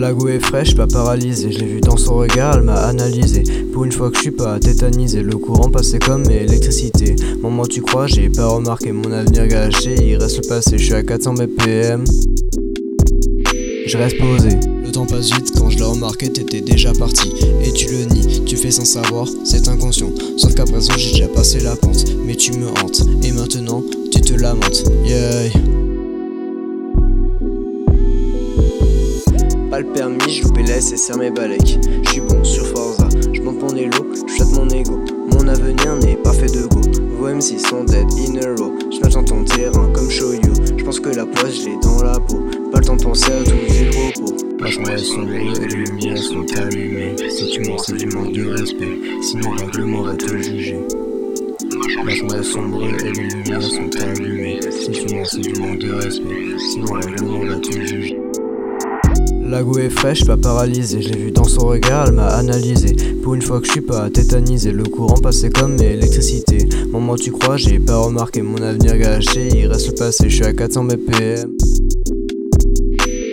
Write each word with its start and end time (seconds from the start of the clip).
La 0.00 0.14
goût 0.14 0.28
est 0.28 0.40
fraîche, 0.40 0.74
pas 0.74 0.86
paralysée. 0.86 1.52
Je 1.52 1.58
l'ai 1.58 1.66
vu 1.66 1.80
dans 1.82 1.98
son 1.98 2.14
regard, 2.14 2.54
elle 2.56 2.62
m'a 2.62 2.86
analysé. 2.86 3.42
Pour 3.70 3.84
une 3.84 3.92
fois 3.92 4.10
que 4.10 4.16
je 4.16 4.22
suis 4.22 4.30
pas 4.30 4.58
tétanisé, 4.58 5.22
le 5.22 5.36
courant 5.36 5.70
passait 5.70 5.98
comme 5.98 6.24
électricité. 6.30 7.16
Maman, 7.42 7.66
tu 7.66 7.82
crois, 7.82 8.06
j'ai 8.06 8.30
pas 8.30 8.46
remarqué 8.46 8.92
mon 8.92 9.12
avenir 9.12 9.46
gâché. 9.46 9.94
Il 10.02 10.16
reste 10.16 10.42
le 10.42 10.48
passé, 10.48 10.78
je 10.78 10.84
suis 10.84 10.94
à 10.94 11.02
400 11.02 11.34
BPM. 11.34 12.04
Je 13.86 13.98
reste 13.98 14.16
posé. 14.16 14.48
Le 14.82 14.90
temps 14.90 15.04
passe 15.04 15.34
vite, 15.34 15.52
quand 15.58 15.68
je 15.68 15.76
l'ai 15.76 15.84
remarqué, 15.84 16.32
t'étais 16.32 16.62
déjà 16.62 16.94
parti. 16.94 17.34
Et 17.62 17.70
tu 17.70 17.92
le 17.92 18.04
nies, 18.06 18.42
tu 18.46 18.56
fais 18.56 18.70
sans 18.70 18.86
savoir, 18.86 19.26
c'est 19.44 19.68
inconscient. 19.68 20.12
Sauf 20.38 20.54
qu'à 20.54 20.64
présent, 20.64 20.94
j'ai 20.96 21.10
déjà 21.10 21.28
passé 21.28 21.60
la 21.60 21.76
pente. 21.76 22.06
Mais 22.24 22.36
tu 22.36 22.52
me 22.52 22.68
hantes, 22.68 23.02
et 23.22 23.32
maintenant, 23.32 23.84
tu 24.10 24.22
te 24.22 24.32
lamentes. 24.32 24.82
Yeah. 25.04 25.79
Serre 30.80 31.18
mes 31.18 31.30
balèques. 31.30 31.78
Je 32.04 32.10
suis 32.10 32.20
bon 32.20 32.42
sur 32.42 32.66
Forza, 32.66 33.08
je 33.32 33.40
monte 33.42 33.60
mon 33.60 33.76
élo, 33.76 34.06
je 34.26 34.44
mon 34.44 34.68
ego. 34.68 34.98
Mon 35.32 35.46
avenir 35.48 35.96
n'est 35.96 36.16
pas 36.16 36.32
fait 36.32 36.46
de 36.46 36.66
go. 36.66 36.80
Vos 37.18 37.28
MC 37.28 37.58
sont 37.58 37.84
dead 37.84 38.06
in 38.26 38.36
a 38.36 38.54
row. 38.56 38.72
Je 38.90 39.08
dans 39.08 39.22
ton 39.22 39.44
terrain 39.44 39.90
comme 39.92 40.08
show 40.10 40.32
you. 40.32 40.54
Je 40.76 40.84
pense 40.84 41.00
que 41.00 41.10
la 41.10 41.26
poisse, 41.26 41.54
je 41.54 41.80
dans 41.82 42.02
la 42.02 42.18
peau. 42.18 42.40
Pas 42.72 42.78
le 42.78 42.84
temps 42.84 42.96
de 42.96 43.02
penser 43.02 43.32
à 43.32 43.44
tous 43.44 43.50
les 43.50 43.90
propos. 43.90 44.36
Chambre 44.66 44.90
est 44.90 44.98
sombre 44.98 45.32
et 45.32 45.66
les 45.66 45.84
lumières 45.84 46.18
sont 46.18 46.46
allumées. 46.56 47.16
Si 47.28 47.50
tu 47.50 47.68
mens, 47.68 47.78
c'est 47.78 47.96
du 47.96 48.06
manque 48.06 48.32
de 48.32 48.46
respect. 48.48 48.98
Sinon, 49.22 49.50
règlement 49.50 50.02
va 50.02 50.14
te 50.14 50.36
juger. 50.36 50.78
Chambre 51.94 52.34
est 52.36 52.42
sombre 52.42 52.82
et 52.84 53.02
les 53.02 53.10
lumières 53.10 53.62
sont 53.62 53.90
allumées. 54.00 54.60
Si 54.70 54.90
tu 54.90 55.14
mens, 55.14 55.24
c'est 55.24 55.40
du 55.40 55.60
manque 55.60 55.78
de 55.78 55.92
respect. 55.92 56.58
Sinon, 56.70 56.92
règlement 56.92 57.40
va 57.40 57.56
te 57.56 57.72
juger. 57.72 58.18
La 59.50 59.64
goût 59.64 59.80
est 59.80 59.90
fraîche, 59.90 60.24
pas 60.24 60.36
paralysée. 60.36 61.02
Je 61.02 61.08
l'ai 61.08 61.18
vu 61.18 61.32
dans 61.32 61.42
son 61.42 61.66
regard, 61.66 62.06
elle 62.06 62.14
m'a 62.14 62.28
analysé. 62.28 62.94
Pour 63.20 63.34
une 63.34 63.42
fois 63.42 63.60
que 63.60 63.66
je 63.66 63.72
suis 63.72 63.80
pas 63.80 64.08
tétanisé, 64.08 64.70
le 64.70 64.84
courant 64.84 65.18
passait 65.20 65.50
comme 65.50 65.76
électricité. 65.82 66.68
Maman, 66.92 67.16
tu 67.16 67.32
crois, 67.32 67.56
j'ai 67.56 67.80
pas 67.80 67.96
remarqué 67.96 68.42
mon 68.42 68.62
avenir 68.62 68.96
gâché. 68.96 69.48
Il 69.52 69.66
reste 69.66 69.88
le 69.88 69.94
passé, 69.94 70.30
je 70.30 70.36
suis 70.36 70.44
à 70.44 70.52
400 70.52 70.84
BPM. 70.84 71.50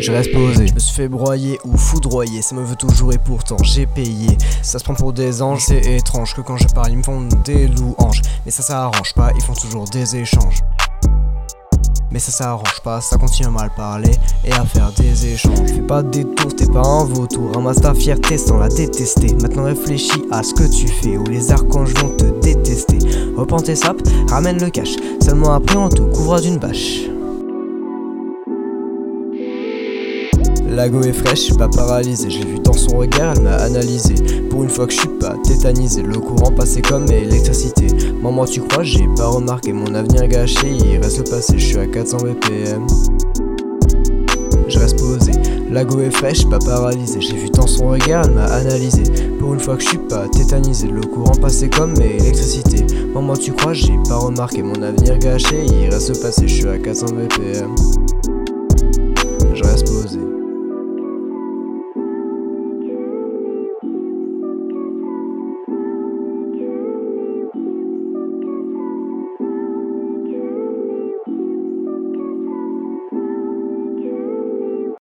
Je 0.00 0.12
reste 0.12 0.32
posé, 0.32 0.68
je 0.68 0.74
me 0.74 0.78
suis 0.78 0.94
fait 0.94 1.08
broyer 1.08 1.58
ou 1.64 1.76
foudroyer, 1.76 2.42
ça 2.42 2.54
me 2.54 2.62
veut 2.62 2.76
toujours 2.76 3.12
et 3.12 3.18
pourtant 3.18 3.56
j'ai 3.64 3.86
payé. 3.86 4.38
Ça 4.62 4.78
se 4.78 4.84
prend 4.84 4.94
pour 4.94 5.12
des 5.12 5.42
anges, 5.42 5.64
c'est 5.66 5.96
étrange 5.96 6.34
que 6.34 6.42
quand 6.42 6.58
je 6.58 6.68
parle 6.68 6.92
ils 6.92 6.98
me 6.98 7.02
font 7.02 7.26
des 7.44 7.66
louanges. 7.66 8.22
Mais 8.44 8.52
ça 8.52 8.62
ça 8.62 8.84
arrange 8.84 9.14
pas, 9.14 9.32
ils 9.34 9.42
font 9.42 9.54
toujours 9.54 9.86
des 9.86 10.14
échanges. 10.14 10.62
Mais 12.10 12.18
ça, 12.18 12.30
ça 12.30 12.50
arrange 12.50 12.80
pas, 12.82 13.00
ça 13.00 13.16
continue 13.16 13.48
à 13.48 13.50
mal 13.50 13.70
parler 13.76 14.12
et 14.44 14.52
à 14.52 14.64
faire 14.64 14.92
des 14.92 15.26
échanges. 15.26 15.68
Fais 15.68 15.82
pas 15.82 16.02
des 16.02 16.24
tours, 16.24 16.54
t'es 16.54 16.66
pas 16.66 16.82
un 16.86 17.04
vautour. 17.04 17.52
Ramasse 17.54 17.80
ta 17.80 17.94
fierté 17.94 18.38
sans 18.38 18.58
la 18.58 18.68
détester. 18.68 19.34
Maintenant 19.42 19.64
réfléchis 19.64 20.22
à 20.30 20.42
ce 20.42 20.54
que 20.54 20.64
tu 20.64 20.86
fais, 20.86 21.16
ou 21.16 21.24
les 21.24 21.50
archanges 21.50 21.94
vont 21.94 22.10
te 22.16 22.26
détester. 22.40 22.98
Reprends 23.36 23.60
tes 23.60 23.76
sapes, 23.76 24.02
ramène 24.28 24.62
le 24.62 24.70
cash. 24.70 24.94
Seulement 25.20 25.52
après, 25.54 25.76
on 25.76 25.88
te 25.88 26.02
couvre 26.02 26.40
d'une 26.40 26.58
bâche. 26.58 27.13
La 30.74 30.88
go 30.88 31.02
est 31.02 31.12
fraîche, 31.12 31.54
pas 31.56 31.68
paralysée. 31.68 32.30
J'ai 32.30 32.44
vu 32.44 32.58
dans 32.58 32.72
son 32.72 32.98
regard, 32.98 33.34
elle 33.36 33.42
m'a 33.44 33.54
analysé. 33.54 34.14
Pour 34.50 34.64
une 34.64 34.68
fois 34.68 34.86
que 34.88 34.92
je 34.92 34.98
suis 34.98 35.08
pas 35.20 35.36
tétanisé, 35.44 36.02
le 36.02 36.18
courant 36.18 36.50
passait 36.50 36.82
comme 36.82 37.08
électricité. 37.12 37.86
Maman, 38.20 38.44
tu 38.44 38.60
crois, 38.60 38.82
j'ai 38.82 39.06
pas 39.16 39.28
remarqué 39.28 39.72
mon 39.72 39.94
avenir 39.94 40.26
gâché. 40.26 40.72
Il 40.72 40.98
reste 40.98 41.18
le 41.18 41.24
passé, 41.30 41.58
je 41.58 41.64
suis 41.64 41.78
à 41.78 41.86
400 41.86 42.16
BPM. 42.24 42.86
Je 44.66 44.78
reste 44.80 44.98
posé. 44.98 45.30
La 45.70 45.84
go 45.84 46.00
est 46.00 46.10
fraîche, 46.10 46.44
pas 46.48 46.58
paralysée. 46.58 47.20
J'ai 47.20 47.36
vu 47.36 47.50
dans 47.50 47.68
son 47.68 47.90
regard, 47.90 48.24
elle 48.24 48.32
m'a 48.32 48.46
analysé. 48.46 49.04
Pour 49.38 49.54
une 49.54 49.60
fois 49.60 49.76
que 49.76 49.82
je 49.84 49.90
suis 49.90 49.98
pas 49.98 50.26
tétanisé, 50.28 50.88
le 50.88 51.02
courant 51.02 51.36
passait 51.40 51.70
comme 51.70 51.94
électricité. 52.00 52.84
Maman, 53.14 53.36
tu 53.36 53.52
crois, 53.52 53.74
j'ai 53.74 53.96
pas 54.08 54.16
remarqué 54.16 54.60
mon 54.64 54.82
avenir 54.82 55.18
gâché. 55.18 55.66
Il 55.66 55.88
reste 55.90 56.16
le 56.16 56.20
passé, 56.20 56.48
je 56.48 56.54
suis 56.54 56.68
à 56.68 56.78
400 56.78 57.06
BPM. 57.14 57.74
Je 59.54 59.62
reste 59.62 59.86
posé. 59.86 60.33